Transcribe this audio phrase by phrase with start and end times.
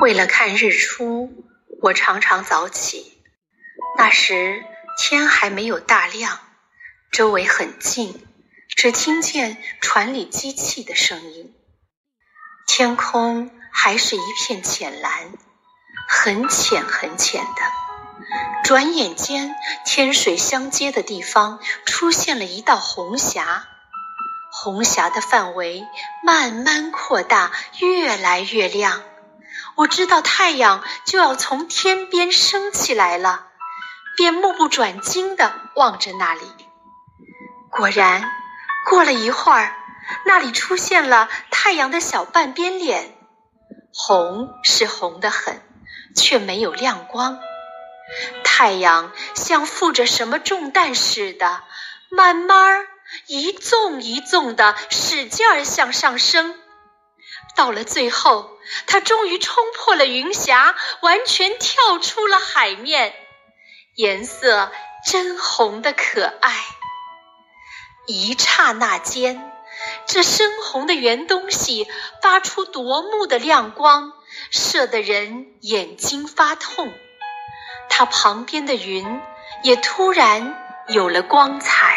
[0.00, 1.44] 为了看日出，
[1.80, 3.22] 我常常早起。
[3.96, 4.62] 那时
[4.98, 6.40] 天还没有大亮，
[7.10, 8.26] 周围很静，
[8.68, 11.54] 只听见船里机器的声音。
[12.66, 15.32] 天空还是一片浅蓝，
[16.08, 17.62] 很浅很浅的。
[18.64, 19.54] 转眼间，
[19.86, 23.68] 天水相接的地方出现了一道红霞，
[24.56, 25.84] 红霞的范围
[26.22, 27.50] 慢慢扩大，
[27.80, 29.02] 越来越亮。
[29.74, 33.48] 我知道太阳就要从天边升起来了。
[34.16, 36.42] 便目不转睛地望着那里，
[37.68, 38.30] 果然，
[38.88, 39.74] 过了一会儿，
[40.24, 43.12] 那里出现了太阳的小半边脸，
[43.92, 45.60] 红是红得很，
[46.14, 47.40] 却没有亮光。
[48.44, 51.62] 太阳像负着什么重担似的，
[52.08, 52.86] 慢慢儿
[53.26, 56.58] 一纵一纵的使劲儿向上升，
[57.56, 58.50] 到了最后，
[58.86, 63.14] 它终于冲破了云霞，完全跳出了海面。
[63.94, 64.72] 颜色
[65.06, 66.52] 真红的可爱，
[68.06, 69.52] 一刹那间，
[70.06, 71.86] 这深红的圆东西
[72.20, 74.12] 发出夺目的亮光，
[74.50, 76.92] 射得人眼睛发痛。
[77.88, 79.20] 它旁边的云
[79.62, 81.93] 也突然有了光彩。